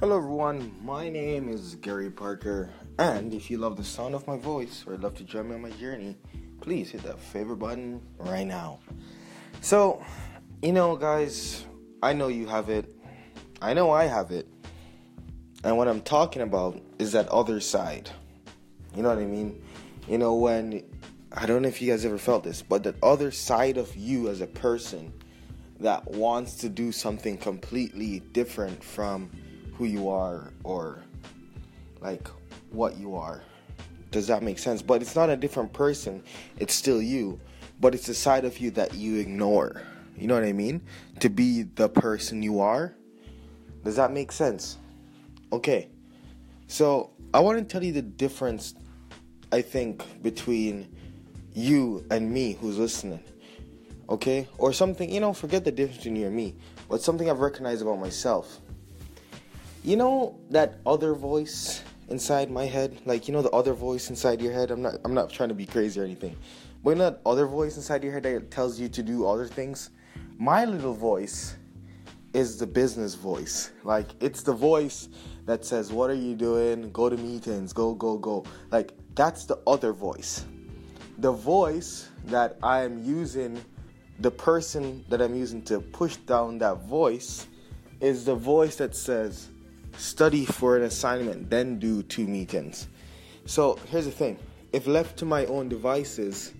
Hello, 0.00 0.16
everyone. 0.16 0.72
My 0.82 1.10
name 1.10 1.50
is 1.50 1.74
Gary 1.74 2.08
Parker, 2.08 2.70
and 2.98 3.34
if 3.34 3.50
you 3.50 3.58
love 3.58 3.76
the 3.76 3.84
sound 3.84 4.14
of 4.14 4.26
my 4.26 4.38
voice 4.38 4.82
or 4.86 4.96
love 4.96 5.14
to 5.18 5.24
join 5.24 5.50
me 5.50 5.56
on 5.56 5.60
my 5.60 5.70
journey, 5.72 6.16
please 6.62 6.90
hit 6.90 7.02
that 7.02 7.20
favorite 7.20 7.58
button 7.58 8.00
right 8.16 8.46
now. 8.46 8.78
So, 9.60 10.02
you 10.62 10.72
know, 10.72 10.96
guys, 10.96 11.66
I 12.02 12.14
know 12.14 12.28
you 12.28 12.46
have 12.46 12.70
it. 12.70 12.96
I 13.60 13.74
know 13.74 13.90
I 13.90 14.04
have 14.04 14.30
it. 14.30 14.48
And 15.64 15.76
what 15.76 15.86
I'm 15.86 16.00
talking 16.00 16.40
about 16.40 16.80
is 16.98 17.12
that 17.12 17.28
other 17.28 17.60
side. 17.60 18.08
You 18.96 19.02
know 19.02 19.10
what 19.10 19.18
I 19.18 19.26
mean? 19.26 19.62
You 20.08 20.16
know, 20.16 20.34
when 20.34 20.82
I 21.30 21.44
don't 21.44 21.60
know 21.60 21.68
if 21.68 21.82
you 21.82 21.92
guys 21.92 22.06
ever 22.06 22.16
felt 22.16 22.42
this, 22.42 22.62
but 22.62 22.84
that 22.84 22.94
other 23.02 23.30
side 23.30 23.76
of 23.76 23.94
you 23.94 24.30
as 24.30 24.40
a 24.40 24.46
person 24.46 25.12
that 25.78 26.10
wants 26.10 26.54
to 26.54 26.70
do 26.70 26.90
something 26.90 27.36
completely 27.36 28.20
different 28.32 28.82
from 28.82 29.30
who 29.80 29.86
you 29.86 30.10
are 30.10 30.52
or 30.62 30.98
like 32.02 32.28
what 32.70 32.98
you 32.98 33.16
are. 33.16 33.42
Does 34.10 34.26
that 34.26 34.42
make 34.42 34.58
sense? 34.58 34.82
But 34.82 35.00
it's 35.00 35.16
not 35.16 35.30
a 35.30 35.36
different 35.36 35.72
person, 35.72 36.22
it's 36.58 36.74
still 36.74 37.00
you, 37.00 37.40
but 37.80 37.94
it's 37.94 38.08
a 38.10 38.14
side 38.14 38.44
of 38.44 38.58
you 38.58 38.70
that 38.72 38.92
you 38.92 39.18
ignore. 39.18 39.80
You 40.18 40.26
know 40.26 40.34
what 40.34 40.44
I 40.44 40.52
mean? 40.52 40.82
To 41.20 41.30
be 41.30 41.62
the 41.62 41.88
person 41.88 42.42
you 42.42 42.60
are. 42.60 42.94
Does 43.82 43.96
that 43.96 44.12
make 44.12 44.32
sense? 44.32 44.76
Okay. 45.50 45.88
So, 46.66 47.12
I 47.32 47.40
want 47.40 47.58
to 47.58 47.64
tell 47.64 47.82
you 47.82 47.92
the 47.92 48.02
difference 48.02 48.74
I 49.50 49.62
think 49.62 50.04
between 50.22 50.94
you 51.54 52.04
and 52.10 52.30
me 52.30 52.58
who's 52.60 52.76
listening. 52.76 53.24
Okay? 54.10 54.46
Or 54.58 54.74
something, 54.74 55.10
you 55.10 55.20
know, 55.20 55.32
forget 55.32 55.64
the 55.64 55.72
difference 55.72 55.98
between 55.98 56.16
you 56.16 56.26
and 56.26 56.36
me, 56.36 56.54
but 56.90 57.00
something 57.00 57.30
I've 57.30 57.40
recognized 57.40 57.80
about 57.80 57.98
myself. 57.98 58.60
You 59.82 59.96
know 59.96 60.38
that 60.50 60.78
other 60.84 61.14
voice 61.14 61.82
inside 62.10 62.50
my 62.50 62.66
head? 62.66 63.00
Like 63.06 63.26
you 63.26 63.32
know 63.32 63.40
the 63.40 63.50
other 63.50 63.72
voice 63.72 64.10
inside 64.10 64.42
your 64.42 64.52
head? 64.52 64.70
I'm 64.70 64.82
not 64.82 64.96
I'm 65.06 65.14
not 65.14 65.30
trying 65.30 65.48
to 65.48 65.54
be 65.54 65.64
crazy 65.64 65.98
or 65.98 66.04
anything. 66.04 66.36
But 66.84 66.98
that 66.98 67.20
other 67.24 67.46
voice 67.46 67.76
inside 67.76 68.04
your 68.04 68.12
head 68.12 68.24
that 68.24 68.50
tells 68.50 68.78
you 68.78 68.90
to 68.90 69.02
do 69.02 69.26
other 69.26 69.46
things? 69.46 69.88
My 70.36 70.66
little 70.66 70.92
voice 70.92 71.56
is 72.34 72.58
the 72.58 72.66
business 72.66 73.14
voice. 73.14 73.70
Like 73.82 74.08
it's 74.20 74.42
the 74.42 74.52
voice 74.52 75.08
that 75.46 75.64
says, 75.64 75.90
What 75.90 76.10
are 76.10 76.14
you 76.14 76.34
doing? 76.34 76.90
Go 76.92 77.08
to 77.08 77.16
meetings, 77.16 77.72
go, 77.72 77.94
go, 77.94 78.18
go. 78.18 78.44
Like 78.70 78.92
that's 79.14 79.46
the 79.46 79.60
other 79.66 79.94
voice. 79.94 80.44
The 81.18 81.32
voice 81.32 82.10
that 82.26 82.58
I 82.62 82.82
am 82.82 83.02
using, 83.02 83.64
the 84.18 84.30
person 84.30 85.06
that 85.08 85.22
I'm 85.22 85.34
using 85.34 85.62
to 85.62 85.80
push 85.80 86.16
down 86.16 86.58
that 86.58 86.82
voice 86.82 87.46
is 88.00 88.26
the 88.26 88.34
voice 88.34 88.76
that 88.76 88.94
says, 88.94 89.48
study 90.00 90.44
for 90.44 90.76
an 90.76 90.82
assignment, 90.82 91.50
then 91.50 91.78
do 91.78 92.02
two 92.02 92.26
meetings. 92.26 92.88
So 93.44 93.78
here's 93.88 94.06
the 94.06 94.10
thing 94.10 94.38
if 94.72 94.86
left 94.86 95.18
to 95.18 95.24
my 95.24 95.46
own 95.46 95.68
devices, 95.68 96.52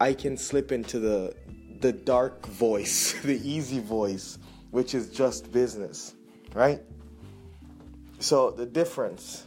I 0.00 0.12
can 0.12 0.36
slip 0.36 0.72
into 0.72 0.98
the 0.98 1.34
the 1.80 1.92
dark 1.92 2.46
voice, 2.46 3.14
the 3.24 3.40
easy 3.48 3.80
voice, 3.80 4.38
which 4.70 4.94
is 4.94 5.10
just 5.10 5.52
business, 5.52 6.14
right? 6.54 6.80
So 8.18 8.50
the 8.50 8.66
difference 8.66 9.46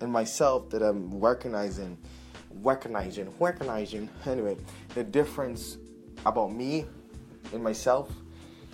in 0.00 0.10
myself 0.10 0.70
that 0.70 0.82
I'm 0.82 1.20
recognizing, 1.20 1.96
recognizing, 2.62 3.32
recognizing, 3.38 4.08
anyway, 4.26 4.56
the 4.94 5.04
difference 5.04 5.78
about 6.26 6.52
me 6.52 6.86
in 7.52 7.62
myself 7.62 8.10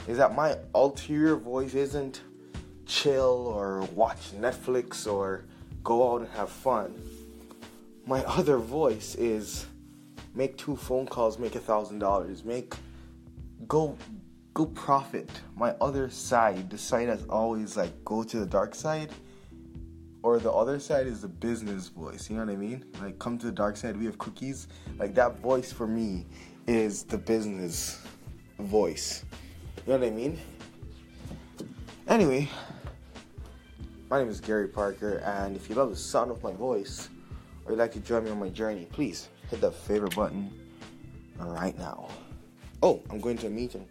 is 0.09 0.19
that 0.19 0.35
my 0.35 0.57
ulterior 0.75 1.37
voice 1.37 1.75
isn't 1.75 2.23
chill 2.87 3.47
or 3.47 3.83
watch 3.95 4.33
Netflix 4.33 5.11
or 5.11 5.45
go 5.83 6.13
out 6.13 6.23
and 6.23 6.31
have 6.31 6.51
fun. 6.51 6.95
My 8.07 8.23
other 8.25 8.59
voice 8.59 9.15
is 9.15 9.67
make 10.35 10.57
two 10.57 10.77
phone 10.77 11.07
calls, 11.07 11.39
make 11.39 11.55
a 11.55 11.61
thousand 11.61 11.99
dollars, 11.99 12.45
make 12.45 12.75
go 13.69 13.97
go 14.53 14.67
profit. 14.67 15.31
My 15.57 15.71
other 15.81 16.09
side, 16.11 16.71
the 16.71 16.79
side 16.79 17.09
that's 17.09 17.25
always 17.25 17.77
like 17.77 18.05
go 18.05 18.23
to 18.23 18.39
the 18.39 18.47
dark 18.47 18.75
side, 18.75 19.11
or 20.23 20.39
the 20.39 20.51
other 20.51 20.79
side 20.79 21.07
is 21.07 21.23
the 21.23 21.29
business 21.29 21.89
voice. 21.89 22.31
You 22.31 22.37
know 22.37 22.45
what 22.45 22.53
I 22.53 22.57
mean? 22.57 22.85
Like 23.01 23.19
come 23.19 23.39
to 23.39 23.47
the 23.47 23.53
dark 23.53 23.77
side, 23.77 23.97
we 23.97 24.07
have 24.07 24.19
cookies. 24.19 24.69
Like 24.99 25.15
that 25.15 25.39
voice 25.41 25.73
for 25.73 25.87
me 25.87 26.27
is 26.67 27.03
the 27.05 27.19
business 27.19 28.01
voice. 28.59 29.25
You 29.87 29.93
know 29.93 29.99
what 29.99 30.07
I 30.07 30.11
mean? 30.11 30.39
Anyway, 32.09 32.49
my 34.15 34.21
name 34.21 34.29
is 34.29 34.41
Gary 34.41 34.69
Parker, 34.69 35.17
and 35.25 35.57
if 35.57 35.69
you 35.69 35.75
love 35.75 35.91
the 35.91 35.97
sound 35.97 36.31
of 36.31 36.41
my 36.41 36.53
voice 36.53 37.09
or 37.65 37.73
you'd 37.73 37.81
like 37.81 37.91
to 37.91 37.99
join 37.99 38.23
me 38.23 38.31
on 38.31 38.39
my 38.39 38.49
journey, 38.49 38.87
please 38.93 39.29
hit 39.51 39.61
that 39.61 39.75
favorite 39.75 40.15
button 40.15 40.53
right 41.37 41.77
now. 41.77 42.09
Oh, 42.81 43.03
I'm 43.11 43.21
going 43.21 43.37
to 43.39 43.49
a 43.49 43.51
meeting. 43.51 43.89